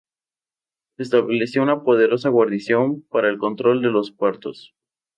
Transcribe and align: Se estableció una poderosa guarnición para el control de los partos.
Se 0.97 1.03
estableció 1.03 1.61
una 1.61 1.83
poderosa 1.83 2.29
guarnición 2.29 3.03
para 3.03 3.29
el 3.29 3.37
control 3.37 3.83
de 3.83 3.89
los 3.91 4.09
partos. 4.11 4.73